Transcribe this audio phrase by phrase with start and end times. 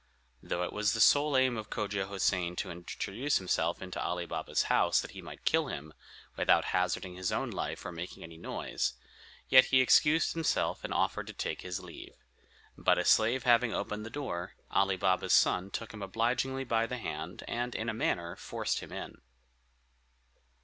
[0.41, 4.63] Though it was the sole aim of Cogia Houssain to introduce himself into Ali Baba's
[4.63, 5.93] house that he might kill him,
[6.35, 8.95] without hazarding his own life or making any noise,
[9.47, 12.15] yet he excused himself and offered to take his leave;
[12.75, 16.97] but a slave having opened the door, Ali Baba's son took him obligingly by the
[16.97, 19.21] hand, and, in a manner, forced him in.